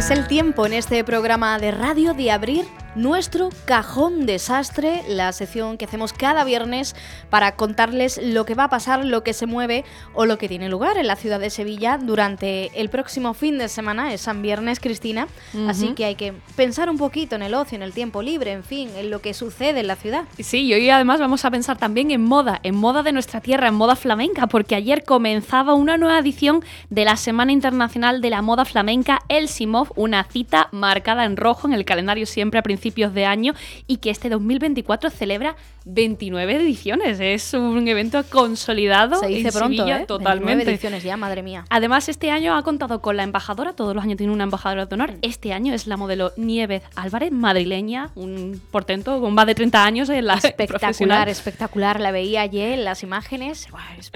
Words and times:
Es 0.00 0.10
el 0.10 0.26
tiempo 0.26 0.64
en 0.64 0.72
este 0.72 1.04
programa 1.04 1.58
de 1.58 1.72
radio 1.72 2.14
de 2.14 2.30
abrir 2.30 2.64
nuestro 2.96 3.50
cajón 3.66 4.26
desastre, 4.26 5.02
la 5.08 5.32
sección 5.32 5.78
que 5.78 5.84
hacemos 5.84 6.12
cada 6.12 6.44
viernes 6.44 6.96
para 7.28 7.54
contarles 7.54 8.20
lo 8.22 8.44
que 8.44 8.54
va 8.54 8.64
a 8.64 8.68
pasar, 8.68 9.04
lo 9.04 9.22
que 9.22 9.32
se 9.32 9.46
mueve 9.46 9.84
o 10.12 10.26
lo 10.26 10.38
que 10.38 10.48
tiene 10.48 10.68
lugar 10.68 10.96
en 10.96 11.06
la 11.06 11.16
ciudad 11.16 11.38
de 11.38 11.50
Sevilla 11.50 11.98
durante 11.98 12.70
el 12.80 12.88
próximo 12.88 13.34
fin 13.34 13.58
de 13.58 13.68
semana, 13.68 14.12
es 14.12 14.22
San 14.22 14.42
Viernes, 14.42 14.80
Cristina, 14.80 15.28
así 15.68 15.94
que 15.94 16.04
hay 16.04 16.14
que 16.16 16.34
pensar 16.56 16.90
un 16.90 16.98
poquito 16.98 17.36
en 17.36 17.42
el 17.42 17.54
ocio, 17.54 17.76
en 17.76 17.82
el 17.82 17.92
tiempo 17.92 18.22
libre, 18.22 18.52
en 18.52 18.64
fin, 18.64 18.90
en 18.96 19.10
lo 19.10 19.20
que 19.20 19.34
sucede 19.34 19.80
en 19.80 19.86
la 19.86 19.96
ciudad. 19.96 20.24
Sí, 20.38 20.62
y 20.62 20.74
hoy 20.74 20.90
además 20.90 21.20
vamos 21.20 21.44
a 21.44 21.50
pensar 21.50 21.78
también 21.78 22.10
en 22.10 22.22
moda, 22.22 22.58
en 22.62 22.74
moda 22.74 23.02
de 23.02 23.12
nuestra 23.12 23.40
tierra, 23.40 23.68
en 23.68 23.74
moda 23.74 23.94
flamenca, 23.94 24.48
porque 24.48 24.74
ayer 24.74 25.04
comenzaba 25.04 25.74
una 25.74 25.96
nueva 25.96 26.18
edición 26.18 26.64
de 26.88 27.04
la 27.04 27.16
Semana 27.16 27.52
Internacional 27.52 28.20
de 28.20 28.30
la 28.30 28.42
Moda 28.42 28.64
Flamenca, 28.64 29.20
el 29.28 29.48
Simov, 29.48 29.92
una 29.96 30.24
cita 30.24 30.68
marcada 30.72 31.24
en 31.24 31.36
rojo 31.36 31.68
en 31.68 31.74
el 31.74 31.84
calendario 31.84 32.26
siempre 32.26 32.58
a 32.58 32.62
principios 32.62 32.79
principios 32.80 33.12
de 33.12 33.26
año 33.26 33.54
y 33.86 33.98
que 33.98 34.10
este 34.10 34.30
2024 34.30 35.10
celebra 35.10 35.54
29 35.92 36.56
ediciones. 36.56 37.20
Es 37.20 37.54
un 37.54 37.86
evento 37.88 38.22
consolidado. 38.24 39.20
Se 39.20 39.26
dice 39.26 39.52
pronto, 39.52 39.86
¿eh? 39.86 40.04
Totalmente. 40.06 40.68
ediciones 40.68 41.02
ya, 41.02 41.16
madre 41.16 41.42
mía. 41.42 41.64
Además, 41.70 42.08
este 42.08 42.30
año 42.30 42.56
ha 42.56 42.62
contado 42.62 43.00
con 43.00 43.16
la 43.16 43.22
embajadora, 43.22 43.72
todos 43.72 43.94
los 43.94 44.04
años 44.04 44.16
tiene 44.16 44.32
una 44.32 44.44
embajadora 44.44 44.86
de 44.86 44.94
honor. 44.94 45.14
Este 45.22 45.52
año 45.52 45.74
es 45.74 45.86
la 45.86 45.96
modelo 45.96 46.32
Nieves 46.36 46.82
Álvarez, 46.94 47.32
madrileña, 47.32 48.10
un 48.14 48.60
portento 48.70 49.20
con 49.20 49.34
más 49.34 49.46
de 49.46 49.54
30 49.54 49.84
años 49.84 50.08
en 50.08 50.26
la 50.26 50.34
Espectacular, 50.34 51.28
espectacular. 51.28 52.00
La 52.00 52.12
veía 52.12 52.42
ayer 52.42 52.72
en 52.72 52.84
las 52.84 53.02
imágenes. 53.02 53.68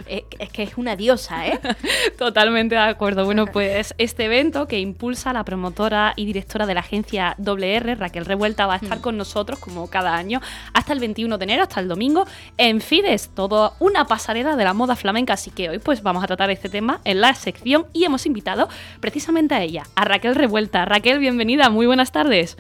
Es, 0.09 0.25
es 0.39 0.49
que 0.51 0.63
es 0.63 0.77
una 0.77 0.97
diosa, 0.97 1.47
¿eh? 1.47 1.61
Totalmente 2.19 2.75
de 2.75 2.81
acuerdo. 2.81 3.25
Bueno, 3.25 3.47
pues 3.47 3.95
este 3.99 4.25
evento 4.25 4.67
que 4.67 4.79
impulsa 4.79 5.33
la 5.33 5.45
promotora 5.45 6.13
y 6.17 6.27
directora 6.27 6.67
de 6.67 6.75
la 6.75 6.81
agencia 6.81 7.35
WR, 7.39 7.97
Raquel 7.97 8.25
Revuelta, 8.25 8.67
va 8.67 8.75
a 8.75 8.77
estar 8.77 8.99
mm. 8.99 9.03
con 9.03 9.17
nosotros 9.17 9.59
como 9.59 9.89
cada 9.89 10.15
año 10.15 10.41
hasta 10.73 10.93
el 10.93 11.01
21 11.01 11.39
de 11.39 11.45
enero 11.45 11.64
hasta 11.65 11.81
el 11.81 11.89
domingo 11.89 12.27
en 12.57 12.81
Fides, 12.81 13.31
todo 13.35 13.75
una 13.81 14.07
pasarela 14.07 14.57
de 14.57 14.65
la 14.65 14.75
moda 14.75 14.97
flamenca, 14.97 15.35
así 15.35 15.51
que 15.51 15.69
hoy 15.69 15.79
pues 15.79 16.03
vamos 16.03 16.23
a 16.23 16.27
tratar 16.27 16.51
este 16.51 16.69
tema 16.69 17.01
en 17.05 17.21
la 17.21 17.35
sección 17.35 17.87
y 17.93 18.05
hemos 18.05 18.27
invitado 18.27 18.69
precisamente 19.01 19.55
a 19.55 19.63
ella, 19.63 19.85
a 19.95 20.05
Raquel 20.05 20.35
Revuelta. 20.35 20.85
Raquel, 20.85 21.19
bienvenida, 21.19 21.71
muy 21.71 21.87
buenas 21.87 22.13
tardes. 22.13 22.57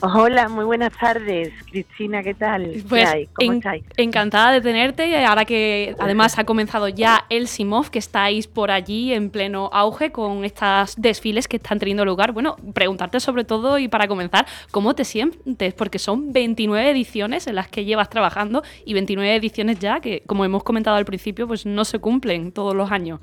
Hola, 0.00 0.48
muy 0.48 0.64
buenas 0.64 0.92
tardes, 0.96 1.52
Cristina, 1.68 2.22
¿qué 2.22 2.32
tal? 2.32 2.72
Pues 2.88 3.08
¿Cómo 3.32 3.60
encantada 3.96 4.52
de 4.52 4.60
tenerte, 4.60 5.24
ahora 5.24 5.44
que 5.44 5.96
además 5.98 6.38
ha 6.38 6.44
comenzado 6.44 6.88
ya 6.88 7.24
el 7.30 7.48
Simov, 7.48 7.90
que 7.90 7.98
estáis 7.98 8.46
por 8.46 8.70
allí 8.70 9.12
en 9.12 9.30
pleno 9.30 9.68
auge 9.72 10.12
con 10.12 10.44
estos 10.44 10.94
desfiles 10.96 11.48
que 11.48 11.56
están 11.56 11.80
teniendo 11.80 12.04
lugar. 12.04 12.30
Bueno, 12.30 12.54
preguntarte 12.74 13.18
sobre 13.18 13.42
todo 13.42 13.76
y 13.80 13.88
para 13.88 14.06
comenzar, 14.06 14.46
¿cómo 14.70 14.94
te 14.94 15.04
sientes? 15.04 15.74
Porque 15.74 15.98
son 15.98 16.32
29 16.32 16.90
ediciones 16.90 17.48
en 17.48 17.56
las 17.56 17.66
que 17.66 17.84
llevas 17.84 18.08
trabajando 18.08 18.62
y 18.84 18.94
29 18.94 19.34
ediciones 19.34 19.80
ya 19.80 19.98
que, 19.98 20.22
como 20.26 20.44
hemos 20.44 20.62
comentado 20.62 20.96
al 20.96 21.06
principio, 21.06 21.48
pues 21.48 21.66
no 21.66 21.84
se 21.84 21.98
cumplen 21.98 22.52
todos 22.52 22.74
los 22.76 22.92
años. 22.92 23.18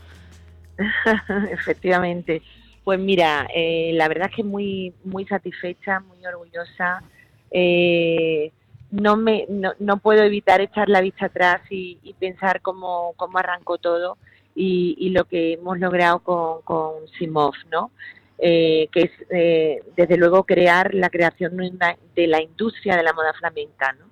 Efectivamente. 1.52 2.42
Pues 2.86 3.00
mira, 3.00 3.48
eh, 3.54 3.92
la 3.96 4.08
verdad 4.08 4.30
es 4.30 4.36
que 4.36 4.44
muy, 4.44 4.94
muy 5.04 5.26
satisfecha, 5.26 6.02
muy 6.02 6.24
orgullosa. 6.24 7.02
Eh, 7.50 8.52
no, 8.92 9.18
me, 9.18 9.48
no, 9.80 9.98
puedo 9.98 10.22
evitar 10.22 10.62
echar 10.62 10.88
la 10.88 11.02
vista 11.02 11.26
atrás 11.26 11.62
y, 11.72 12.16
pensar 12.20 12.62
cómo, 12.62 13.14
cómo, 13.18 13.40
arrancó 13.40 13.80
todo 13.80 14.20
y, 14.54 15.10
lo 15.10 15.26
que 15.26 15.54
hemos 15.54 15.80
logrado 15.80 16.20
con, 16.20 16.62
con 16.62 17.08
Simov, 17.18 17.56
¿no? 17.72 17.90
Eh, 18.38 18.88
que 18.92 19.02
es 19.02 19.86
desde 19.96 20.18
luego 20.18 20.44
crear 20.44 20.94
la 20.94 21.10
creación 21.10 21.58
de 21.58 22.28
la 22.28 22.42
industria 22.42 22.98
de 22.98 23.04
la 23.04 23.14
moda 23.14 23.34
flamenca, 23.34 23.94
¿no? 23.94 24.06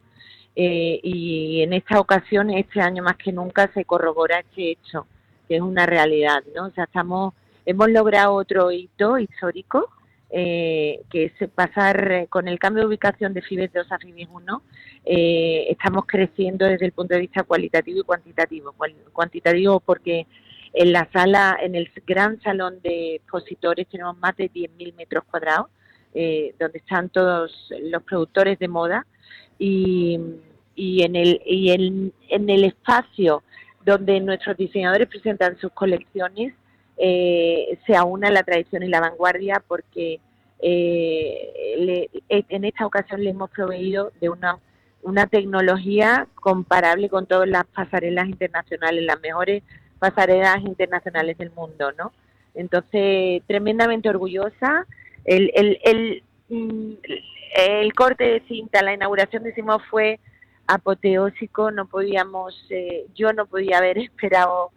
y 0.56 1.62
en 1.64 1.74
esta 1.74 2.00
ocasión, 2.00 2.52
este 2.52 2.80
año 2.80 3.04
más 3.04 3.18
que 3.18 3.32
nunca, 3.32 3.72
se 3.74 3.86
corrobora 3.86 4.40
este 4.40 4.72
hecho, 4.72 5.08
que 5.48 5.56
es 5.56 5.62
una 5.62 5.88
realidad, 5.88 6.44
¿no? 6.56 6.68
O 6.68 6.72
sea, 6.72 6.84
estamos 6.84 7.34
hemos 7.66 7.90
logrado 7.90 8.34
otro 8.34 8.72
hito 8.72 9.18
histórico, 9.18 9.90
eh, 10.30 11.02
que 11.12 11.26
es 11.26 11.50
pasar 11.52 12.12
eh, 12.12 12.28
con 12.28 12.48
el 12.48 12.58
cambio 12.58 12.82
de 12.82 12.88
ubicación 12.88 13.34
de 13.34 13.44
FIBES 13.44 13.72
2 13.74 13.92
a 13.92 14.00
FIBES 14.00 14.28
1, 14.32 14.64
eh, 15.06 15.68
estamos 15.70 16.06
creciendo 16.08 16.66
desde 16.66 16.88
el 16.88 16.92
punto 16.92 17.14
de 17.14 17.22
vista 17.22 17.44
cualitativo 17.44 18.00
y 18.00 18.04
cuantitativo. 18.04 18.74
Cuantitativo 19.12 19.80
porque 19.80 20.26
en 20.74 20.92
la 20.92 21.08
sala, 21.14 21.58
en 21.62 21.76
el 21.76 21.92
gran 22.08 22.42
salón 22.42 22.82
de 22.82 23.16
expositores 23.16 23.88
tenemos 23.88 24.18
más 24.18 24.36
de 24.36 24.52
10.000 24.52 24.96
metros 24.96 25.24
cuadrados, 25.26 25.68
donde 26.14 26.78
están 26.78 27.10
todos 27.10 27.52
los 27.82 28.04
productores 28.04 28.60
de 28.60 28.68
moda 28.68 29.06
y, 29.58 30.20
en, 30.76 31.16
el, 31.16 31.42
y 31.46 31.72
en 31.72 32.50
el 32.50 32.64
espacio 32.64 33.44
donde 33.86 34.20
nuestros 34.20 34.58
diseñadores 34.58 35.08
presentan 35.08 35.58
sus 35.60 35.72
colecciones, 35.72 36.54
eh, 36.98 37.78
se 37.86 37.96
aúna 37.96 38.30
la 38.30 38.44
tradición 38.44 38.84
y 38.84 38.88
la 38.88 39.00
vanguardia 39.00 39.64
porque 39.68 40.20
eh, 40.62 42.10
eh, 42.30 42.46
en 42.50 42.66
esta 42.66 42.86
ocasión 42.86 43.24
le 43.24 43.32
hemos 43.32 43.50
proveído 43.50 44.12
de 44.22 44.30
una, 44.30 44.60
una 45.02 45.28
tecnología 45.28 46.28
comparable 46.36 47.10
con 47.10 47.26
todas 47.26 47.50
las 47.50 47.66
pasarelas 47.66 48.28
internacionales, 48.30 49.04
las 49.04 49.20
mejores 49.22 49.64
pasarelas 50.00 50.62
internacionales 50.62 51.38
del 51.38 51.52
mundo, 51.52 51.92
¿no? 51.98 52.14
Entonces, 52.56 53.42
tremendamente 53.48 54.10
orgullosa. 54.10 54.86
El, 55.26 55.52
el, 55.56 55.80
el, 55.84 56.24
mm, 56.50 56.94
el 57.56 57.94
corte 57.94 58.24
de 58.24 58.40
cinta, 58.48 58.82
la 58.84 58.94
inauguración 58.94 59.44
de 59.44 59.54
Simón 59.54 59.80
fue 59.90 60.20
apoteósico, 60.68 61.72
no 61.72 61.88
podíamos, 61.88 62.66
eh, 62.70 63.06
yo 63.16 63.34
no 63.34 63.46
podía 63.46 63.78
haber 63.78 63.98
esperado 64.00 64.72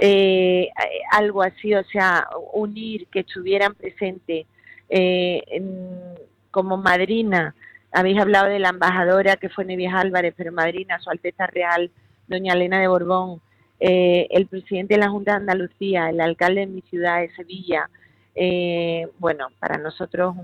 eh, 0.00 0.68
algo 1.10 1.42
así, 1.42 1.74
o 1.74 1.82
sea, 1.84 2.28
unir, 2.52 3.08
que 3.08 3.20
estuvieran 3.20 3.74
presentes 3.74 4.46
eh, 4.88 5.42
como 6.50 6.76
madrina. 6.76 7.54
Habéis 7.90 8.20
hablado 8.20 8.46
de 8.46 8.60
la 8.60 8.68
embajadora 8.68 9.36
que 9.36 9.48
fue 9.48 9.64
Neves 9.64 9.92
Álvarez, 9.92 10.34
pero 10.36 10.52
madrina, 10.52 11.00
Su 11.00 11.10
Alteza 11.10 11.46
Real, 11.48 11.90
doña 12.28 12.52
Elena 12.54 12.80
de 12.80 12.86
Borbón, 12.86 13.40
eh, 13.80 14.28
el 14.30 14.46
presidente 14.46 14.94
de 14.94 15.00
la 15.00 15.10
Junta 15.10 15.32
de 15.32 15.38
Andalucía, 15.38 16.10
el 16.10 16.20
alcalde 16.20 16.60
de 16.60 16.66
mi 16.66 16.82
ciudad 16.82 17.20
de 17.20 17.34
Sevilla. 17.34 17.90
Eh, 18.34 19.08
bueno, 19.18 19.48
para 19.58 19.78
nosotros 19.78 20.36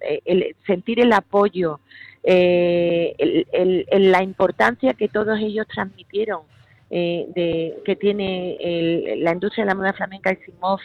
el, 0.00 0.56
sentir 0.66 1.00
el 1.00 1.12
apoyo, 1.12 1.80
la 2.24 4.22
importancia 4.22 4.94
que 4.94 5.08
todos 5.08 5.38
ellos 5.38 5.66
transmitieron 5.68 6.42
eh, 6.90 7.26
de, 7.34 7.82
que 7.84 7.96
tiene 7.96 9.16
la 9.18 9.32
industria 9.32 9.64
de 9.64 9.70
la 9.70 9.74
moda 9.74 9.92
flamenca 9.92 10.32
y 10.32 10.36
Simov 10.44 10.80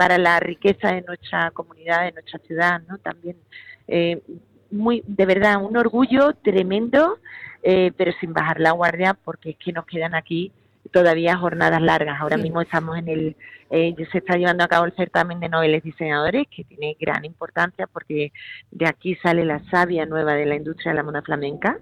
para 0.00 0.16
la 0.16 0.40
riqueza 0.40 0.94
de 0.94 1.02
nuestra 1.02 1.50
comunidad, 1.50 2.04
de 2.04 2.12
nuestra 2.12 2.38
ciudad, 2.38 2.80
¿no? 2.88 2.96
También 2.96 3.36
eh, 3.86 4.22
muy, 4.70 5.02
de 5.06 5.26
verdad, 5.26 5.62
un 5.62 5.76
orgullo 5.76 6.32
tremendo, 6.42 7.18
eh, 7.62 7.92
pero 7.98 8.12
sin 8.18 8.32
bajar 8.32 8.60
la 8.60 8.70
guardia 8.70 9.12
porque 9.12 9.50
es 9.50 9.56
que 9.56 9.72
nos 9.72 9.84
quedan 9.84 10.14
aquí 10.14 10.52
todavía 10.90 11.36
jornadas 11.36 11.82
largas. 11.82 12.18
Ahora 12.18 12.38
mismo 12.38 12.62
estamos 12.62 12.96
en 12.96 13.08
el, 13.08 13.36
eh, 13.68 13.94
se 14.10 14.18
está 14.18 14.36
llevando 14.38 14.64
a 14.64 14.68
cabo 14.68 14.86
el 14.86 14.96
certamen 14.96 15.38
de 15.38 15.50
noveles 15.50 15.82
diseñadores, 15.82 16.46
que 16.48 16.64
tiene 16.64 16.96
gran 16.98 17.26
importancia 17.26 17.86
porque 17.86 18.32
de 18.70 18.86
aquí 18.86 19.16
sale 19.16 19.44
la 19.44 19.62
savia 19.70 20.06
nueva 20.06 20.32
de 20.32 20.46
la 20.46 20.54
industria 20.54 20.92
de 20.92 20.96
la 20.96 21.02
moda 21.02 21.20
flamenca 21.20 21.78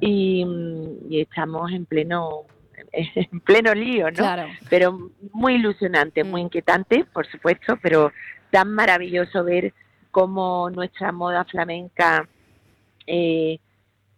y, 0.00 0.46
y 1.10 1.20
estamos 1.20 1.70
en 1.70 1.84
pleno 1.84 2.46
en 3.14 3.40
pleno 3.40 3.74
lío, 3.74 4.10
¿no? 4.10 4.24
Pero 4.68 5.10
muy 5.32 5.54
ilusionante, 5.54 6.24
muy 6.24 6.42
mm. 6.42 6.44
inquietante, 6.44 7.04
por 7.12 7.26
supuesto, 7.26 7.78
pero 7.82 8.12
tan 8.50 8.72
maravilloso 8.72 9.44
ver 9.44 9.72
cómo 10.10 10.68
nuestra 10.70 11.10
moda 11.10 11.44
flamenca 11.44 12.28
eh, 13.06 13.58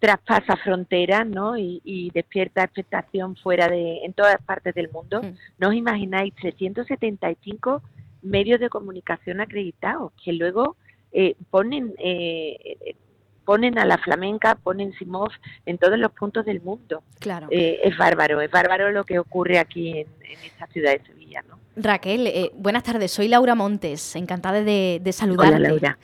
traspasa 0.00 0.56
fronteras, 0.56 1.26
¿no? 1.26 1.56
Y, 1.56 2.10
despierta 2.12 2.64
expectación 2.64 3.36
fuera 3.36 3.68
de, 3.68 4.04
en 4.04 4.12
todas 4.12 4.42
partes 4.42 4.74
del 4.74 4.90
mundo. 4.90 5.22
Mm. 5.22 5.36
¿No 5.58 5.68
os 5.68 5.74
imagináis 5.74 6.34
375 6.34 7.82
medios 8.22 8.60
de 8.60 8.68
comunicación 8.68 9.40
acreditados 9.40 10.12
que 10.22 10.32
luego 10.32 10.76
eh, 11.12 11.36
ponen 11.50 11.94
eh, 11.98 12.96
ponen 13.44 13.78
a 13.78 13.84
la 13.84 13.98
flamenca, 13.98 14.54
ponen 14.54 14.92
Simov 14.94 15.30
en 15.66 15.78
todos 15.78 15.98
los 15.98 16.12
puntos 16.12 16.44
del 16.44 16.60
mundo. 16.60 17.02
Claro. 17.20 17.48
Eh, 17.50 17.80
es 17.84 17.96
bárbaro, 17.96 18.40
es 18.40 18.50
bárbaro 18.50 18.90
lo 18.90 19.04
que 19.04 19.18
ocurre 19.18 19.58
aquí 19.58 19.98
en, 19.98 20.08
esta 20.44 20.66
ciudad 20.68 20.92
de 20.92 21.04
Sevilla, 21.04 21.42
¿no? 21.48 21.58
Raquel, 21.76 22.28
eh, 22.28 22.50
buenas 22.56 22.84
tardes. 22.84 23.10
Soy 23.10 23.26
Laura 23.26 23.54
Montes, 23.54 24.14
encantada 24.14 24.62
de, 24.62 25.00
de 25.02 25.12
saludarte. 25.12 25.56
Hola, 25.56 25.68
Laura. 25.68 25.98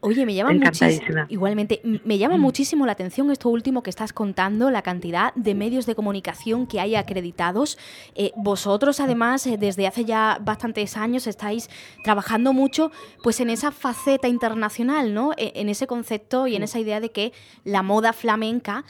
Oye, 0.00 0.26
me 0.26 0.34
llama 0.34 0.52
muchísimo. 0.52 1.26
Igualmente, 1.28 1.80
me 2.04 2.18
llama 2.18 2.36
muchísimo 2.38 2.86
la 2.86 2.92
atención 2.92 3.30
esto 3.30 3.48
último 3.48 3.82
que 3.82 3.90
estás 3.90 4.12
contando, 4.12 4.70
la 4.70 4.82
cantidad 4.82 5.32
de 5.34 5.54
medios 5.54 5.86
de 5.86 5.94
comunicación 5.94 6.66
que 6.66 6.80
hay 6.80 6.96
acreditados. 6.96 7.78
Eh, 8.16 8.32
vosotros, 8.36 8.98
además, 8.98 9.46
eh, 9.46 9.56
desde 9.58 9.86
hace 9.86 10.04
ya 10.04 10.38
bastantes 10.40 10.96
años 10.96 11.28
estáis 11.28 11.70
trabajando 12.02 12.52
mucho, 12.52 12.90
pues, 13.22 13.38
en 13.40 13.50
esa 13.50 13.70
faceta 13.70 14.26
internacional, 14.26 15.14
¿no? 15.14 15.32
E, 15.36 15.52
en 15.54 15.68
ese 15.68 15.86
concepto 15.86 16.48
y 16.48 16.56
en 16.56 16.64
esa 16.64 16.80
idea 16.80 16.98
de 16.98 17.12
que 17.12 17.32
la 17.62 17.82
moda 17.82 18.12
flamenca 18.12 18.84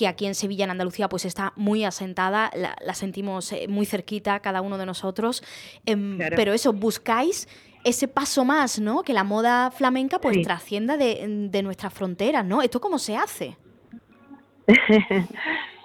que 0.00 0.08
aquí 0.08 0.24
en 0.24 0.34
Sevilla, 0.34 0.64
en 0.64 0.70
Andalucía, 0.70 1.10
pues 1.10 1.26
está 1.26 1.52
muy 1.56 1.84
asentada, 1.84 2.50
la, 2.54 2.94
sentimos 2.94 3.52
eh, 3.52 3.68
muy 3.68 3.84
cerquita 3.84 4.40
cada 4.40 4.62
uno 4.62 4.78
de 4.78 4.86
nosotros. 4.86 5.44
Em, 5.84 6.16
pero 6.34 6.54
eso, 6.54 6.72
buscáis 6.72 7.46
ese 7.84 8.08
paso 8.08 8.46
más, 8.46 8.80
¿no? 8.80 9.02
Que 9.02 9.12
la 9.12 9.24
moda 9.24 9.70
flamenca 9.70 10.18
pues 10.18 10.40
trascienda 10.40 10.96
de, 10.96 11.60
nuestras 11.62 11.92
fronteras, 11.92 12.46
¿no? 12.46 12.62
¿Esto 12.62 12.80
cómo 12.80 12.98
se 12.98 13.14
hace? 13.14 13.58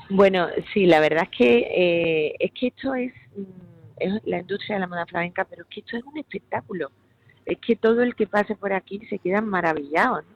bueno, 0.09 0.47
sí, 0.73 0.85
la 0.85 1.01
verdad 1.01 1.27
es 1.29 1.38
que 1.38 1.57
eh, 1.57 2.35
es 2.39 2.51
que 2.53 2.68
esto 2.68 2.95
es, 2.95 3.13
mm, 3.35 3.44
es, 3.97 4.13
la 4.23 4.39
industria 4.39 4.77
de 4.77 4.79
la 4.79 4.88
moda 4.88 5.06
flamenca, 5.06 5.44
pero 5.44 5.63
es 5.63 5.68
que 5.68 5.81
esto 5.81 5.97
es 5.97 6.03
un 6.06 6.18
espectáculo. 6.18 6.89
Es 7.45 7.57
que 7.57 7.75
todo 7.75 8.01
el 8.01 8.15
que 8.15 8.27
pase 8.27 8.56
por 8.56 8.71
aquí 8.71 9.01
se 9.09 9.19
queda 9.19 9.41
maravillado, 9.41 10.21
¿no? 10.21 10.34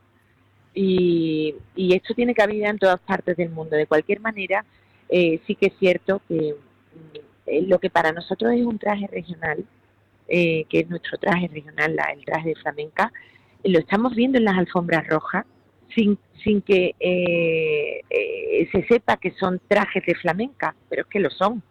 Y, 0.73 1.55
esto 1.75 2.13
tiene 2.13 2.33
cabida 2.33 2.69
en 2.69 2.77
todas 2.77 2.99
partes 2.99 3.37
del 3.37 3.49
mundo. 3.49 3.75
De 3.75 3.87
cualquier 3.87 4.19
manera, 4.19 4.65
eh, 5.09 5.39
sí 5.47 5.55
que 5.55 5.67
es 5.67 5.73
cierto 5.79 6.21
que 6.27 6.55
mm, 6.55 7.67
lo 7.67 7.79
que 7.79 7.89
para 7.89 8.11
nosotros 8.11 8.53
es 8.53 8.65
un 8.65 8.77
traje 8.77 9.07
regional, 9.07 9.65
eh, 10.27 10.65
que 10.69 10.81
es 10.81 10.89
nuestro 10.89 11.17
traje 11.17 11.47
regional, 11.47 11.97
el 12.15 12.25
traje 12.25 12.49
de 12.49 12.55
flamenca, 12.55 13.11
lo 13.63 13.79
estamos 13.79 14.15
viendo 14.15 14.37
en 14.37 14.45
las 14.45 14.57
alfombras 14.57 15.07
rojas 15.07 15.45
sin, 15.93 16.17
sin 16.43 16.61
que 16.61 16.95
eh, 16.99 18.01
se 18.71 18.85
sepa 18.87 19.17
que 19.17 19.31
son 19.31 19.59
trajes 19.67 20.05
de 20.05 20.15
flamenca, 20.15 20.75
pero 20.87 21.01
es 21.01 21.07
que 21.07 21.19
lo 21.19 21.29
son, 21.31 21.63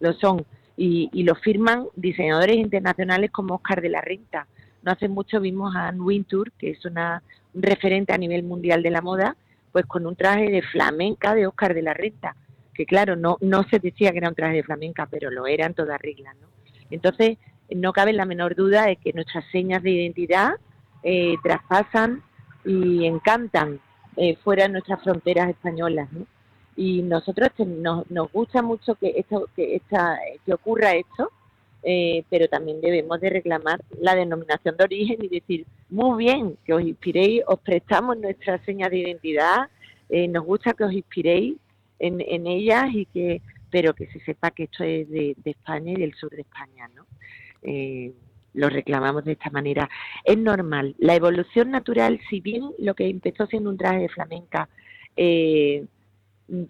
lo 0.00 0.12
son. 0.14 0.44
Y, 0.76 1.10
y 1.12 1.24
lo 1.24 1.34
firman 1.34 1.86
diseñadores 1.94 2.56
internacionales 2.56 3.30
como 3.30 3.56
Oscar 3.56 3.82
de 3.82 3.90
la 3.90 4.00
Renta. 4.00 4.46
No 4.82 4.92
hace 4.92 5.08
mucho 5.08 5.38
vimos 5.38 5.76
a 5.76 5.88
Anne 5.88 6.00
Wintour, 6.00 6.52
que 6.52 6.70
es 6.70 6.84
una 6.86 7.22
referente 7.54 8.12
a 8.12 8.18
nivel 8.18 8.42
mundial 8.42 8.82
de 8.82 8.90
la 8.90 9.02
moda, 9.02 9.36
pues 9.72 9.86
con 9.86 10.06
un 10.06 10.16
traje 10.16 10.50
de 10.50 10.62
flamenca 10.62 11.34
de 11.34 11.46
Oscar 11.46 11.74
de 11.74 11.82
la 11.82 11.94
Renta, 11.94 12.36
que 12.74 12.86
claro, 12.86 13.16
no, 13.16 13.36
no 13.40 13.64
se 13.64 13.78
decía 13.78 14.12
que 14.12 14.18
era 14.18 14.28
un 14.28 14.34
traje 14.34 14.56
de 14.56 14.62
flamenca, 14.62 15.06
pero 15.06 15.30
lo 15.30 15.46
era 15.46 15.66
en 15.66 15.74
toda 15.74 15.98
regla, 15.98 16.34
¿no? 16.34 16.48
Entonces, 16.90 17.38
no 17.74 17.92
cabe 17.92 18.12
la 18.12 18.24
menor 18.24 18.56
duda 18.56 18.86
de 18.86 18.96
que 18.96 19.12
nuestras 19.12 19.44
señas 19.52 19.82
de 19.82 19.90
identidad 19.90 20.54
eh, 21.02 21.36
traspasan 21.42 22.22
y 22.64 23.06
encantan 23.06 23.80
eh, 24.16 24.36
fuera 24.42 24.64
de 24.64 24.70
nuestras 24.70 25.02
fronteras 25.02 25.50
españolas, 25.50 26.12
¿no? 26.12 26.26
Y 26.76 27.02
nosotros 27.02 27.50
nos, 27.66 28.10
nos 28.10 28.32
gusta 28.32 28.62
mucho 28.62 28.94
que 28.94 29.12
esto, 29.16 29.48
que 29.54 29.76
esta, 29.76 30.18
que 30.44 30.54
ocurra 30.54 30.94
esto, 30.94 31.30
eh, 31.82 32.24
pero 32.28 32.48
también 32.48 32.80
debemos 32.80 33.20
de 33.20 33.30
reclamar 33.30 33.80
la 34.00 34.14
denominación 34.14 34.76
de 34.76 34.84
origen 34.84 35.18
y 35.22 35.28
decir, 35.28 35.66
muy 35.88 36.24
bien, 36.24 36.56
que 36.64 36.74
os 36.74 36.82
inspiréis, 36.82 37.42
os 37.46 37.58
prestamos 37.60 38.18
nuestra 38.18 38.62
seña 38.64 38.88
de 38.88 38.98
identidad, 38.98 39.68
eh, 40.08 40.28
nos 40.28 40.44
gusta 40.44 40.74
que 40.74 40.84
os 40.84 40.92
inspiréis 40.92 41.56
en, 41.98 42.46
ellas 42.46 42.86
y 42.92 43.06
que 43.06 43.42
pero 43.70 43.94
que 43.94 44.06
se 44.08 44.18
sepa 44.20 44.50
que 44.50 44.64
esto 44.64 44.82
es 44.82 45.08
de, 45.08 45.36
España 45.44 45.92
y 45.92 45.96
del 45.96 46.14
sur 46.14 46.30
de 46.30 46.40
España, 46.40 46.90
¿no? 46.94 47.06
Eh, 47.62 48.12
lo 48.54 48.68
reclamamos 48.68 49.24
de 49.24 49.32
esta 49.32 49.48
manera. 49.50 49.88
Es 50.24 50.36
normal. 50.36 50.96
La 50.98 51.14
evolución 51.14 51.70
natural, 51.70 52.18
si 52.28 52.40
bien 52.40 52.64
lo 52.78 52.94
que 52.94 53.06
empezó 53.06 53.46
siendo 53.46 53.70
un 53.70 53.78
traje 53.78 54.00
de 54.00 54.08
flamenca 54.08 54.68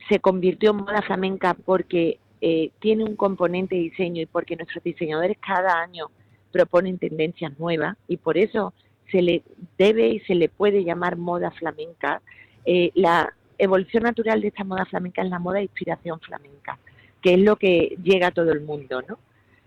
se 0.08 0.20
convirtió 0.20 0.70
en 0.70 0.76
moda 0.78 1.02
flamenca 1.02 1.54
porque 1.54 2.18
eh, 2.40 2.70
tiene 2.80 3.04
un 3.04 3.16
componente 3.16 3.74
de 3.74 3.82
diseño 3.82 4.22
y 4.22 4.26
porque 4.26 4.56
nuestros 4.56 4.82
diseñadores 4.82 5.36
cada 5.38 5.80
año 5.80 6.06
proponen 6.50 6.98
tendencias 6.98 7.58
nuevas 7.58 7.96
y 8.08 8.16
por 8.16 8.38
eso 8.38 8.72
se 9.10 9.20
le 9.20 9.42
debe 9.76 10.08
y 10.08 10.20
se 10.20 10.34
le 10.34 10.48
puede 10.48 10.82
llamar 10.82 11.16
moda 11.16 11.50
flamenca. 11.50 12.22
Eh, 12.64 12.92
la 12.94 13.32
evolución 13.58 14.04
natural 14.04 14.40
de 14.40 14.48
esta 14.48 14.64
moda 14.64 14.86
flamenca 14.86 15.22
es 15.22 15.28
la 15.28 15.38
moda 15.38 15.58
de 15.58 15.64
inspiración 15.64 16.18
flamenca, 16.20 16.78
que 17.20 17.34
es 17.34 17.40
lo 17.40 17.56
que 17.56 17.96
llega 18.02 18.28
a 18.28 18.32
todo 18.32 18.52
el 18.52 18.62
mundo, 18.62 19.02
¿no? 19.06 19.18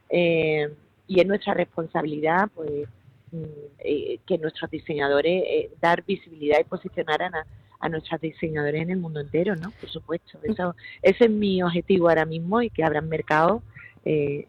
Eh, 0.10 0.74
y 1.08 1.20
es 1.20 1.28
nuestra 1.28 1.54
responsabilidad, 1.54 2.50
pues, 2.56 2.88
mm, 3.32 3.44
que 4.26 4.38
nuestros 4.40 4.72
diseñadores 4.72 5.70
dar 5.80 6.04
visibilidad 6.04 6.60
y 6.60 6.64
posicionar 6.64 7.22
a, 7.22 7.46
a 7.84 7.90
nuestros 7.90 8.22
diseñadores 8.22 8.82
en 8.82 8.92
el 8.92 8.98
mundo 8.98 9.20
entero, 9.20 9.58
¿no? 9.58 9.72
Por 9.72 9.90
supuesto. 9.90 10.40
Eso, 10.42 10.74
ese 11.02 11.26
es 11.26 11.30
mi 11.30 11.62
objetivo 11.62 12.08
ahora 12.08 12.24
mismo 12.26 12.62
y 12.62 12.70
que 12.70 12.82
abran 12.82 13.10
mercado 13.10 13.62
eh, 14.06 14.48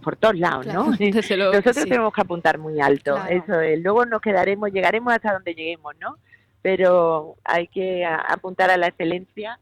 por, 0.00 0.16
todos 0.16 0.38
lados, 0.38 0.66
¿no? 0.66 0.90
Nosotros 1.00 1.84
tenemos 1.84 2.12
que 2.12 2.20
apuntar 2.20 2.58
muy 2.58 2.80
alto. 2.80 3.18
Eso 3.28 3.60
es. 3.60 3.82
Luego 3.82 4.06
nos 4.06 4.20
quedaremos, 4.20 4.70
llegaremos 4.70 5.12
hasta 5.12 5.32
donde 5.32 5.52
lleguemos, 5.52 5.94
¿no? 6.00 6.16
Pero 6.62 7.34
hay 7.42 7.66
que 7.66 8.04
apuntar 8.04 8.70
a 8.70 8.76
la 8.76 8.86
excelencia 8.86 9.58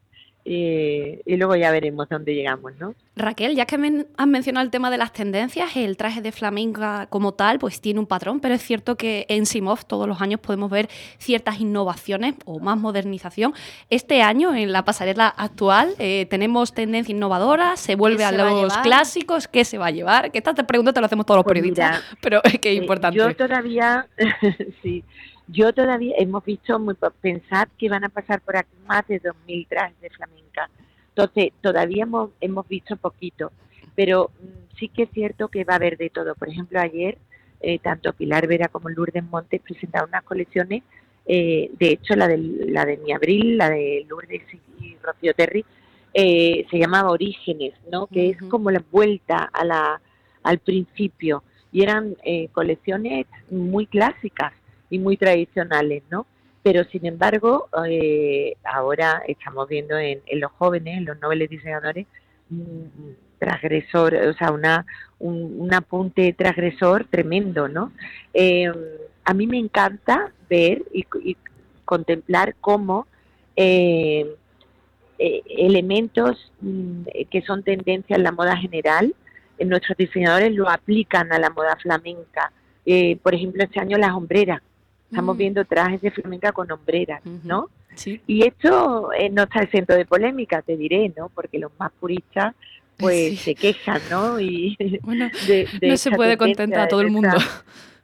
y, 0.51 1.37
luego 1.37 1.57
ya 1.57 1.71
veremos 1.71 2.09
dónde 2.09 2.35
llegamos, 2.35 2.73
¿no? 2.81 2.95
Raquel, 3.17 3.55
ya 3.55 3.67
que 3.67 3.77
has 4.17 4.27
mencionado 4.27 4.65
el 4.65 4.71
tema 4.71 4.91
de 4.91 4.97
las 4.97 5.13
tendencias, 5.13 5.77
el 5.77 5.97
traje 5.99 6.23
de 6.23 6.33
flamenca 6.33 7.07
como 7.11 7.33
tal, 7.33 7.59
pues 7.59 7.83
tiene 7.83 8.01
un 8.01 8.07
patrón, 8.07 8.41
pero 8.41 8.55
es 8.55 8.63
cierto 8.63 8.97
que 8.97 9.27
en 9.29 9.45
Simov 9.45 9.85
todos 9.85 10.09
los 10.09 10.23
años 10.23 10.41
podemos 10.41 10.71
ver 10.71 10.89
ciertas 11.19 11.61
innovaciones 11.61 12.35
o 12.47 12.61
más 12.61 12.79
modernización. 12.79 13.53
Este 13.91 14.23
año, 14.23 14.55
en 14.55 14.73
la 14.73 14.85
pasarela 14.85 15.29
actual, 15.29 15.95
eh, 15.99 16.27
tenemos 16.31 16.73
tendencia 16.73 17.13
innovadora, 17.13 17.77
se 17.77 17.95
vuelve 17.95 18.25
a 18.25 18.33
los 18.33 18.79
clásicos, 18.79 19.49
¿qué 19.49 19.67
se 19.67 19.77
va 19.77 19.87
a 19.87 19.91
llevar? 19.91 20.31
Que 20.33 20.39
esta 20.39 20.55
pregunta 20.55 20.95
te 20.95 21.01
lo 21.01 21.07
hacemos 21.07 21.27
todos 21.27 21.39
los 21.39 21.45
pues 21.45 21.55
periodistas, 21.55 22.03
pero 22.23 22.41
es 22.45 22.59
que 22.59 22.73
es 22.73 22.79
eh, 22.79 22.83
importante. 22.83 23.19
Yo 23.19 23.37
todavía, 23.37 24.07
sí, 24.83 25.05
yo 25.49 25.73
todavía 25.73 26.15
hemos 26.19 26.45
visto, 26.45 26.79
muy 26.79 26.95
pensar 27.21 27.69
que 27.79 27.89
van 27.89 28.05
a 28.05 28.11
pasar 28.11 28.41
por 28.43 28.57
aquí 28.57 28.77
más 28.87 29.07
de 29.09 29.21
2.000 29.21 29.67
trajes 29.67 30.01
de 30.01 30.11
flamenca. 30.11 30.71
Entonces, 31.09 31.53
todavía 31.63 32.03
hemos, 32.03 32.31
hemos 32.41 32.69
visto 32.69 32.97
poquito, 32.97 33.51
pero 33.97 34.31
mm, 34.41 34.77
sí 34.79 34.89
que 34.89 35.05
es 35.05 35.11
cierto 35.11 35.49
que 35.49 35.65
va 35.65 35.75
a 35.75 35.77
haber 35.77 35.97
de 35.97 36.11
todo. 36.11 36.35
Por 36.35 36.51
ejemplo, 36.51 36.79
ayer, 36.79 37.19
eh, 37.61 37.79
tanto 37.79 38.13
Pilar 38.13 38.47
Vera 38.47 38.69
como 38.69 38.91
Lourdes 38.91 39.25
Montes 39.25 39.63
presentaron 39.63 40.11
unas 40.11 40.23
colecciones, 40.23 40.83
eh, 41.27 41.71
de 41.79 41.89
hecho, 41.93 42.15
la 42.15 42.29
de, 42.29 42.39
la 42.39 42.85
de 42.85 42.99
Mi 42.99 43.13
Abril, 43.13 43.57
la 43.57 43.71
de 43.71 44.07
Lourdes 44.09 44.43
y 44.81 44.97
Rocío 45.03 45.35
Terry, 45.35 45.65
eh, 46.15 46.67
se 46.71 46.79
llamaba 46.79 47.11
Orígenes, 47.11 47.75
¿no? 47.91 48.07
Que 48.07 48.31
es 48.31 48.39
como 48.49 48.71
la 48.71 48.83
vuelta 48.91 49.51
a 49.53 49.65
la, 49.65 50.01
al 50.43 50.59
principio. 50.59 51.43
Y 51.71 51.83
eran 51.83 52.17
colecciones 52.53 53.27
muy 53.51 53.87
clásicas 53.87 54.55
y 54.91 54.99
muy 54.99 55.17
tradicionales, 55.17 56.03
¿no? 56.11 56.27
Pero 56.63 56.85
sin 56.85 57.07
embargo, 57.07 57.69
eh, 57.89 58.57
ahora 58.65 59.23
estamos 59.27 59.69
viendo 59.69 59.97
en, 59.97 60.21
los 60.33 60.53
jóvenes, 60.53 60.99
en 60.99 61.05
los 61.07 61.21
nobles 61.21 61.49
diseñadores, 61.49 62.07
un 62.51 63.17
transgresor, 63.39 64.15
o 64.15 64.35
sea, 64.35 64.51
una, 64.51 64.85
un, 65.19 65.73
apunte 65.73 66.33
transgresor 66.33 67.07
tremendo, 67.09 67.69
¿no? 67.69 67.93
Eh, 68.35 68.71
a 69.25 69.35
mí 69.35 69.47
me 69.47 69.59
encanta 69.59 70.33
ver 70.51 70.83
y, 70.93 71.07
contemplar 71.85 72.55
cómo 72.61 73.07
eh, 73.57 74.27
elementos 75.19 76.53
mm, 76.61 77.05
que 77.31 77.41
son 77.43 77.63
tendencia 77.63 78.17
en 78.17 78.25
la 78.25 78.33
moda 78.33 78.57
general, 78.57 79.15
nuestros 79.59 79.97
diseñadores 79.97 80.53
lo 80.53 80.69
aplican 80.69 81.33
a 81.33 81.39
la 81.39 81.49
moda 81.49 81.77
flamenca. 81.77 82.53
por 83.23 83.35
ejemplo, 83.35 83.65
este 83.65 83.81
año 83.81 83.97
las 83.97 84.13
hombreras. 84.13 84.61
Estamos 85.11 85.37
mm. 85.37 85.39
viendo 85.39 85.65
trajes 85.65 86.01
de 86.01 86.11
flamenca 86.11 86.53
con 86.53 86.71
hombreras, 86.71 87.25
¿no? 87.45 87.71
Sí. 87.95 88.21
Y 88.27 88.47
esto 88.47 89.11
eh, 89.13 89.31
no 89.31 89.45
está 89.45 89.63
exento 89.63 89.95
de 89.95 90.05
polémica, 90.05 90.63
te 90.63 90.77
diré, 90.77 91.13
¿no? 91.17 91.31
Porque 91.31 91.59
los 91.59 91.73
más 91.79 91.91
puristas 91.99 92.55
pues 92.99 93.41
se 93.41 93.55
quejan, 93.55 94.01
¿no? 94.11 94.39
Y 94.41 94.77
bueno, 95.03 95.31
no 95.83 95.97
se 95.97 96.11
puede 96.11 96.37
contentar 96.37 96.81
a 96.81 96.89
todo 96.89 97.01
el 97.01 97.11
mundo. 97.11 97.31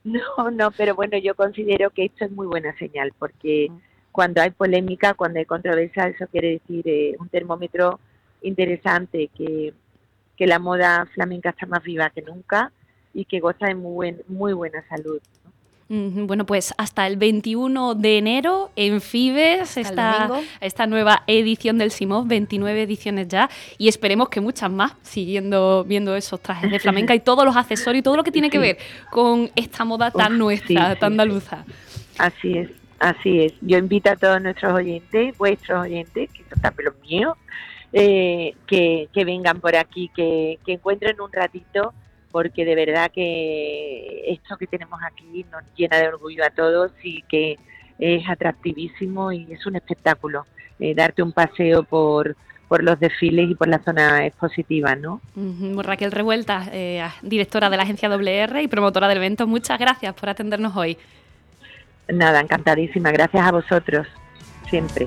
No, 0.04 0.50
no, 0.50 0.70
pero 0.70 0.94
bueno, 0.94 1.16
yo 1.16 1.34
considero 1.34 1.88
que 1.88 2.04
esto 2.04 2.26
es 2.26 2.30
muy 2.30 2.46
buena 2.46 2.76
señal, 2.76 3.14
porque 3.18 3.68
mm. 3.70 3.76
cuando 4.12 4.42
hay 4.42 4.50
polémica, 4.50 5.14
cuando 5.14 5.38
hay 5.38 5.46
controversia, 5.46 6.08
eso 6.08 6.26
quiere 6.26 6.60
decir 6.60 6.86
eh, 6.86 7.16
un 7.18 7.30
termómetro 7.30 8.00
interesante, 8.42 9.30
que, 9.34 9.72
que 10.36 10.46
la 10.46 10.58
moda 10.58 11.06
flamenca 11.14 11.48
está 11.48 11.64
más 11.64 11.82
viva 11.82 12.10
que 12.10 12.20
nunca 12.20 12.70
y 13.14 13.24
que 13.24 13.40
goza 13.40 13.68
de 13.68 13.76
muy, 13.76 13.94
buen, 13.94 14.22
muy 14.28 14.52
buena 14.52 14.86
salud. 14.90 15.22
Bueno, 15.88 16.46
pues 16.46 16.72
hasta 16.78 17.06
el 17.06 17.16
21 17.18 17.94
de 17.94 18.16
enero 18.16 18.70
en 18.74 19.02
Fibes 19.02 19.76
esta, 19.76 20.30
esta 20.60 20.86
nueva 20.86 21.24
edición 21.26 21.76
del 21.76 21.90
Simov, 21.90 22.26
29 22.26 22.82
ediciones 22.82 23.28
ya, 23.28 23.50
y 23.76 23.88
esperemos 23.88 24.30
que 24.30 24.40
muchas 24.40 24.70
más, 24.70 24.94
siguiendo 25.02 25.84
viendo 25.84 26.16
esos 26.16 26.40
trajes 26.40 26.70
de 26.70 26.78
flamenca 26.78 27.14
y 27.14 27.20
todos 27.20 27.44
los 27.44 27.54
accesorios 27.54 28.00
y 28.00 28.02
todo 28.02 28.16
lo 28.16 28.24
que 28.24 28.32
tiene 28.32 28.48
que 28.48 28.58
ver 28.58 28.78
con 29.10 29.50
esta 29.56 29.84
moda 29.84 30.10
tan 30.10 30.38
nuestra, 30.38 30.96
tan 30.96 31.12
andaluza. 31.12 31.66
Así 32.16 32.56
es, 32.56 32.70
así 32.98 33.42
es. 33.42 33.52
Yo 33.60 33.76
invito 33.76 34.10
a 34.10 34.16
todos 34.16 34.40
nuestros 34.40 34.72
oyentes, 34.72 35.36
vuestros 35.36 35.82
oyentes, 35.82 36.30
que 36.32 36.44
son 36.48 36.62
también 36.62 36.86
los 36.86 37.00
míos, 37.02 37.36
eh, 37.92 38.54
que, 38.66 39.08
que 39.12 39.24
vengan 39.24 39.60
por 39.60 39.76
aquí, 39.76 40.10
que, 40.16 40.58
que 40.64 40.72
encuentren 40.72 41.20
un 41.20 41.30
ratito 41.30 41.92
porque 42.34 42.64
de 42.64 42.74
verdad 42.74 43.12
que 43.14 44.24
esto 44.26 44.56
que 44.56 44.66
tenemos 44.66 44.98
aquí 45.06 45.46
nos 45.52 45.62
llena 45.76 45.98
de 45.98 46.08
orgullo 46.08 46.44
a 46.44 46.50
todos 46.50 46.90
y 47.04 47.22
que 47.28 47.60
es 48.00 48.28
atractivísimo 48.28 49.30
y 49.30 49.52
es 49.52 49.64
un 49.66 49.76
espectáculo 49.76 50.44
eh, 50.80 50.96
darte 50.96 51.22
un 51.22 51.30
paseo 51.30 51.84
por, 51.84 52.34
por 52.66 52.82
los 52.82 52.98
desfiles 52.98 53.48
y 53.50 53.54
por 53.54 53.68
la 53.68 53.78
zona 53.84 54.26
expositiva, 54.26 54.96
¿no? 54.96 55.20
Raquel 55.84 56.10
Revuelta, 56.10 56.64
eh, 56.72 57.08
directora 57.22 57.70
de 57.70 57.76
la 57.76 57.84
agencia 57.84 58.08
WR 58.08 58.62
y 58.62 58.66
promotora 58.66 59.06
del 59.06 59.18
evento, 59.18 59.46
muchas 59.46 59.78
gracias 59.78 60.12
por 60.14 60.28
atendernos 60.28 60.76
hoy. 60.76 60.98
Nada, 62.08 62.40
encantadísima, 62.40 63.12
gracias 63.12 63.46
a 63.46 63.52
vosotros, 63.52 64.08
siempre. 64.68 65.06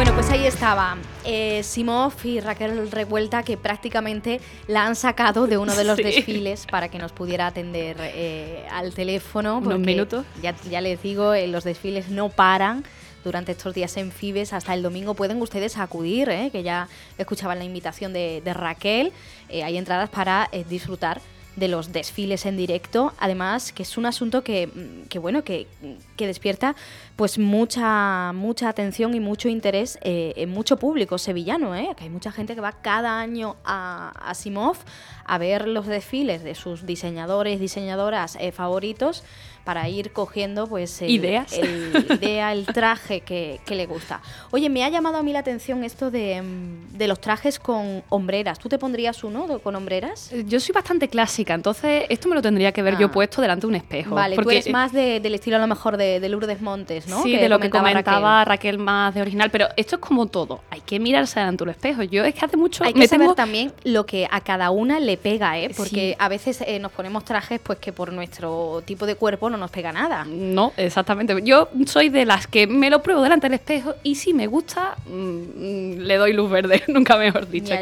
Bueno, 0.00 0.14
pues 0.14 0.30
ahí 0.30 0.46
estaba 0.46 0.96
eh, 1.26 1.62
Simov 1.62 2.14
y 2.24 2.40
Raquel 2.40 2.90
Revuelta 2.90 3.42
que 3.42 3.58
prácticamente 3.58 4.40
la 4.66 4.86
han 4.86 4.96
sacado 4.96 5.46
de 5.46 5.58
uno 5.58 5.76
de 5.76 5.84
los 5.84 5.96
desfiles 5.98 6.64
para 6.64 6.88
que 6.88 6.98
nos 6.98 7.12
pudiera 7.12 7.46
atender 7.46 7.98
eh, 8.00 8.66
al 8.70 8.94
teléfono. 8.94 9.58
Unos 9.58 9.78
minutos. 9.78 10.24
Ya, 10.40 10.56
ya 10.70 10.80
les 10.80 11.02
digo, 11.02 11.34
eh, 11.34 11.48
los 11.48 11.64
desfiles 11.64 12.08
no 12.08 12.30
paran 12.30 12.82
durante 13.24 13.52
estos 13.52 13.74
días 13.74 13.94
en 13.98 14.10
Fibes 14.10 14.54
hasta 14.54 14.72
el 14.72 14.82
domingo 14.82 15.12
pueden 15.12 15.42
ustedes 15.42 15.76
acudir, 15.76 16.30
¿eh? 16.30 16.48
que 16.50 16.62
ya 16.62 16.88
escuchaban 17.18 17.58
la 17.58 17.64
invitación 17.64 18.14
de, 18.14 18.40
Raquel. 18.54 19.12
hay 19.50 19.76
entradas 19.76 20.08
para 20.08 20.48
disfrutar 20.70 21.20
de 21.60 21.68
los 21.68 21.92
desfiles 21.92 22.46
en 22.46 22.56
directo, 22.56 23.12
además 23.20 23.72
que 23.72 23.84
es 23.84 23.96
un 23.98 24.06
asunto 24.06 24.42
que, 24.42 24.66
mm, 24.66 25.20
bueno, 25.20 25.44
que, 25.44 25.68
despierta 26.16 26.76
pues 27.16 27.38
mucha, 27.38 28.32
mucha 28.34 28.68
atención 28.68 29.14
y 29.14 29.20
mucho 29.20 29.48
interés 29.48 29.98
eh, 30.02 30.34
en 30.36 30.50
mucho 30.50 30.76
público 30.76 31.16
sevillano, 31.16 31.74
¿eh? 31.74 31.88
que 31.96 32.04
hay 32.04 32.10
mucha 32.10 32.30
gente 32.30 32.54
que 32.54 32.60
va 32.60 32.72
cada 32.72 33.18
año 33.18 33.56
a, 33.64 34.12
a 34.22 34.34
Simov 34.34 34.76
a 35.24 35.38
ver 35.38 35.66
los 35.68 35.86
desfiles 35.86 36.42
de 36.42 36.54
sus 36.54 36.84
diseñadores, 36.84 37.60
diseñadoras 37.60 38.36
eh, 38.36 38.52
favoritos 38.52 39.22
para 39.64 39.88
ir 39.88 40.12
cogiendo 40.12 40.66
pues 40.66 41.02
el, 41.02 41.10
ideas 41.10 41.52
el, 41.52 42.06
idea, 42.10 42.52
el 42.52 42.66
traje 42.66 43.20
que, 43.20 43.60
le 43.70 43.86
gusta. 43.86 44.20
Oye, 44.50 44.68
me 44.68 44.84
ha 44.84 44.88
llamado 44.88 45.16
a 45.16 45.22
mí 45.22 45.32
la 45.32 45.38
atención 45.40 45.84
esto 45.84 46.10
de, 46.10 46.42
mm, 46.42 46.96
de, 46.96 47.06
los 47.06 47.20
trajes 47.20 47.58
con 47.58 48.02
hombreras. 48.08 48.58
¿Tú 48.58 48.68
te 48.68 48.78
pondrías 48.78 49.22
uno 49.22 49.60
con 49.60 49.76
hombreras? 49.76 50.32
Eh, 50.32 50.44
yo 50.46 50.58
soy 50.58 50.72
bastante 50.72 51.08
clásica, 51.08 51.54
entonces 51.54 52.04
esto 52.08 52.28
me 52.28 52.34
lo 52.34 52.42
tendría 52.42 52.72
que 52.72 52.82
ver 52.82 52.98
yo 52.98 53.06
ah. 53.06 53.12
puesto 53.12 53.40
delante 53.40 53.62
de 53.62 53.66
un 53.68 53.76
espejo. 53.76 54.14
Vale, 54.14 54.34
porque... 54.34 54.46
tú 54.46 54.50
eres 54.50 54.70
más 54.70 54.92
del 54.92 55.34
estilo 55.34 55.56
a 55.56 55.60
lo 55.60 55.66
mejor 55.66 55.96
de, 55.96 56.20
de 56.20 56.28
Lourdes 56.28 56.60
Montes, 56.60 57.06
¿no? 57.06 57.22
Sí, 57.22 57.36
de 57.36 57.48
lo 57.48 57.58
que 57.58 57.70
comentaba 57.70 58.44
Raquel. 58.44 58.78
más 58.78 59.14
de 59.14 59.22
original, 59.22 59.50
pero 59.50 59.68
esto 59.76 59.96
es 59.96 60.00
como 60.00 60.26
todo, 60.26 60.62
hay 60.70 60.80
que 60.80 60.98
mirarse 60.98 61.38
delante 61.38 61.64
de 61.64 61.70
un 61.70 61.70
espejo. 61.70 62.02
Yo 62.02 62.24
es 62.24 62.34
que 62.34 62.44
hace 62.44 62.56
mucho... 62.56 62.84
Hay 62.84 62.94
que 62.94 63.06
saber 63.06 63.34
también 63.34 63.72
lo 63.84 64.06
que 64.06 64.26
a 64.30 64.40
cada 64.40 64.70
una 64.70 65.00
le 65.00 65.16
pega, 65.16 65.58
¿eh? 65.58 65.70
Porque 65.76 66.16
a 66.18 66.28
veces 66.28 66.62
eh, 66.66 66.78
nos 66.78 66.92
ponemos 66.92 67.24
trajes 67.24 67.60
pues 67.62 67.78
que 67.78 67.92
por 67.92 68.12
nuestro 68.12 68.82
tipo 68.84 69.06
de 69.06 69.14
cuerpo 69.14 69.49
no 69.50 69.56
nos 69.56 69.70
pega 69.70 69.92
nada. 69.92 70.24
No, 70.24 70.72
exactamente. 70.76 71.36
Yo 71.42 71.68
soy 71.86 72.08
de 72.08 72.24
las 72.24 72.46
que 72.46 72.66
me 72.66 72.90
lo 72.90 73.02
pruebo 73.02 73.22
delante 73.22 73.48
del 73.48 73.54
espejo 73.54 73.94
y 74.02 74.14
si 74.14 74.32
me 74.32 74.46
gusta, 74.46 74.96
mm, 75.06 75.98
le 75.98 76.16
doy 76.16 76.32
luz 76.32 76.50
verde, 76.50 76.82
nunca 76.88 77.16
mejor 77.16 77.48
dicho. 77.48 77.74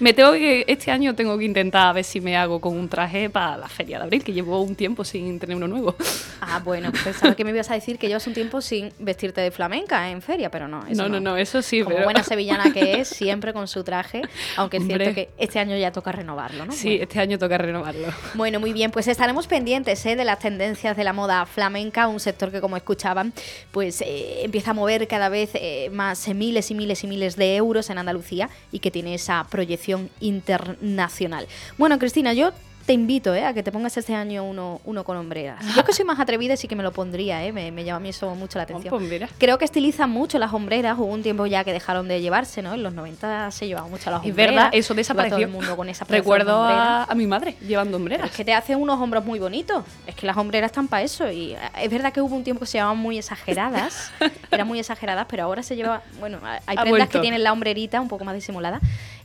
me 0.00 0.12
tengo 0.12 0.32
que, 0.32 0.64
este 0.66 0.90
año 0.90 1.14
tengo 1.14 1.38
que 1.38 1.44
intentar 1.44 1.88
a 1.88 1.92
ver 1.92 2.04
si 2.04 2.20
me 2.20 2.36
hago 2.36 2.60
con 2.60 2.76
un 2.76 2.88
traje 2.88 3.30
para 3.30 3.56
la 3.56 3.68
feria 3.68 3.98
de 3.98 4.04
abril, 4.04 4.24
que 4.24 4.32
llevo 4.32 4.60
un 4.62 4.74
tiempo 4.74 5.04
sin 5.04 5.38
tener 5.38 5.56
uno 5.56 5.68
nuevo. 5.68 5.94
Ah, 6.42 6.60
bueno, 6.64 6.90
pensaba 7.04 7.34
que 7.34 7.44
me 7.44 7.50
ibas 7.50 7.70
a 7.70 7.74
decir 7.74 7.98
que 7.98 8.08
llevas 8.08 8.26
un 8.26 8.32
tiempo 8.32 8.60
sin 8.62 8.90
vestirte 8.98 9.42
de 9.42 9.50
flamenca 9.50 10.10
en 10.10 10.22
feria, 10.22 10.50
pero 10.50 10.66
no. 10.68 10.82
no, 10.94 11.08
no, 11.08 11.20
no, 11.20 11.36
eso 11.36 11.60
sí. 11.60 11.82
Como 11.82 11.98
buena 12.02 12.22
sevillana 12.24 12.72
que 12.72 13.00
es, 13.00 13.08
siempre 13.08 13.52
con 13.52 13.68
su 13.68 13.84
traje, 13.84 14.22
aunque 14.56 14.78
es 14.78 14.86
cierto 14.86 15.14
que 15.14 15.28
este 15.38 15.58
año 15.58 15.76
ya 15.76 15.92
toca 15.92 16.12
renovarlo, 16.12 16.64
¿no? 16.64 16.72
Sí, 16.72 16.98
este 17.00 17.20
año 17.20 17.38
toca 17.38 17.58
renovarlo. 17.58 18.08
Bueno, 18.34 18.58
muy 18.58 18.72
bien, 18.72 18.90
pues 18.90 19.06
estaremos 19.06 19.46
pendientes 19.46 20.04
¿eh? 20.06 20.16
de 20.16 20.24
las 20.24 20.38
tendencias 20.38 20.96
de 20.96 21.04
la 21.04 21.09
moda 21.12 21.46
flamenca, 21.46 22.08
un 22.08 22.20
sector 22.20 22.50
que 22.50 22.60
como 22.60 22.76
escuchaban, 22.76 23.32
pues 23.70 24.00
eh, 24.00 24.44
empieza 24.44 24.72
a 24.72 24.74
mover 24.74 25.06
cada 25.08 25.28
vez 25.28 25.50
eh, 25.54 25.90
más 25.92 26.28
miles 26.28 26.70
y 26.70 26.74
miles 26.74 27.04
y 27.04 27.06
miles 27.06 27.36
de 27.36 27.56
euros 27.56 27.90
en 27.90 27.98
Andalucía 27.98 28.50
y 28.72 28.78
que 28.78 28.90
tiene 28.90 29.14
esa 29.14 29.46
proyección 29.50 30.10
internacional. 30.20 31.46
Bueno, 31.78 31.98
Cristina, 31.98 32.32
yo 32.32 32.52
te 32.90 32.94
invito 32.94 33.32
¿eh? 33.36 33.44
a 33.44 33.54
que 33.54 33.62
te 33.62 33.70
pongas 33.70 33.96
este 33.96 34.16
año 34.16 34.42
uno, 34.42 34.80
uno 34.84 35.04
con 35.04 35.16
hombreras. 35.16 35.64
Yo 35.76 35.84
que 35.84 35.92
soy 35.92 36.04
más 36.04 36.18
atrevida 36.18 36.56
sí 36.56 36.66
que 36.66 36.74
me 36.74 36.82
lo 36.82 36.90
pondría, 36.90 37.44
¿eh? 37.46 37.52
me, 37.52 37.84
llama 37.84 37.98
a 37.98 38.00
mí 38.00 38.08
eso 38.08 38.34
mucho 38.34 38.58
la 38.58 38.64
atención. 38.64 38.92
Creo 39.38 39.58
que 39.58 39.64
estilizan 39.64 40.10
mucho 40.10 40.40
las 40.40 40.52
hombreras, 40.52 40.98
hubo 40.98 41.06
un 41.06 41.22
tiempo 41.22 41.46
ya 41.46 41.62
que 41.62 41.72
dejaron 41.72 42.08
de 42.08 42.20
llevarse, 42.20 42.62
¿no? 42.62 42.74
En 42.74 42.82
los 42.82 42.92
90 42.92 43.52
se 43.52 43.68
llevaban 43.68 43.92
mucho 43.92 44.10
las 44.10 44.24
hombreras. 44.24 44.38
Es 44.38 44.54
verdad, 44.54 44.70
eso 44.72 44.94
desapareció. 44.94 45.36
Todo 45.36 45.46
el 45.46 45.52
mundo 45.52 45.76
con 45.76 45.88
esa 45.88 46.04
Recuerdo 46.04 46.64
a, 46.64 47.06
mi 47.14 47.28
madre 47.28 47.54
llevando 47.60 47.96
hombreras. 47.96 48.28
Es 48.28 48.36
que 48.36 48.44
te 48.44 48.54
hace 48.54 48.74
unos 48.74 48.98
hombros 48.98 49.24
muy 49.24 49.38
bonitos, 49.38 49.84
es 50.08 50.16
que 50.16 50.26
las 50.26 50.36
hombreras 50.36 50.72
están 50.72 50.88
para 50.88 51.04
eso 51.04 51.30
y 51.30 51.56
es 51.80 51.90
verdad 51.92 52.12
que 52.12 52.20
hubo 52.20 52.34
un 52.34 52.42
tiempo 52.42 52.58
que 52.58 52.66
se 52.66 52.78
llevaban 52.78 52.98
muy 52.98 53.18
exageradas, 53.18 54.10
eran 54.50 54.66
muy 54.66 54.80
exageradas, 54.80 55.26
pero 55.30 55.44
ahora 55.44 55.62
se 55.62 55.76
lleva, 55.76 56.02
bueno, 56.18 56.40
hay 56.66 56.76
prendas 56.76 57.08
que 57.08 57.20
tienen 57.20 57.44
la 57.44 57.52
hombrerita 57.52 58.00
un 58.00 58.08
poco 58.08 58.24
más 58.24 58.34
disimulada 58.34 58.80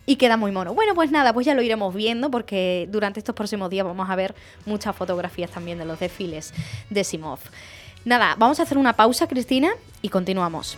y 0.05 0.17
queda 0.17 0.37
muy 0.37 0.51
mono. 0.51 0.73
Bueno, 0.73 0.95
pues 0.95 1.11
nada, 1.11 1.33
pues 1.33 1.45
ya 1.45 1.53
lo 1.53 1.61
iremos 1.61 1.93
viendo 1.93 2.31
porque 2.31 2.87
durante 2.91 3.19
estos 3.19 3.35
próximos 3.35 3.69
días 3.69 3.85
vamos 3.85 4.09
a 4.09 4.15
ver 4.15 4.35
muchas 4.65 4.95
fotografías 4.95 5.51
también 5.51 5.77
de 5.77 5.85
los 5.85 5.99
desfiles 5.99 6.53
de 6.89 7.03
Simov. 7.03 7.39
Nada, 8.05 8.35
vamos 8.37 8.59
a 8.59 8.63
hacer 8.63 8.77
una 8.77 8.93
pausa, 8.93 9.27
Cristina, 9.27 9.71
y 10.01 10.09
continuamos. 10.09 10.77